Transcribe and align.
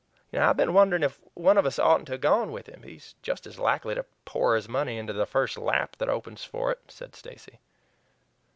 "I've 0.33 0.57
been 0.57 0.73
wondering 0.73 1.03
if 1.03 1.19
one 1.35 1.59
of 1.59 1.65
us 1.67 1.77
oughtn't 1.77 2.07
to 2.07 2.13
have 2.13 2.21
gone 2.21 2.51
with 2.51 2.65
him? 2.65 2.81
He's 2.81 3.13
just 3.21 3.45
as 3.45 3.59
likely 3.59 3.93
to 3.93 4.07
pour 4.25 4.55
his 4.55 4.67
money 4.67 4.97
into 4.97 5.13
the 5.13 5.27
first 5.27 5.59
lap 5.59 5.95
that 5.97 6.09
opens 6.09 6.43
for 6.43 6.71
it," 6.71 6.79
said 6.87 7.15
Stacy. 7.15 7.59